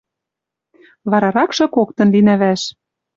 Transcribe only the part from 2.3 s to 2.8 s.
вӓш...